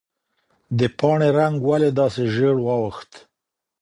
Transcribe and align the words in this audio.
د 0.77 0.79
پاڼې 0.97 1.29
رنګ 1.37 1.55
ولې 1.69 1.89
داسې 1.99 2.23
ژېړ 2.33 2.55
واوښت؟ 2.61 3.11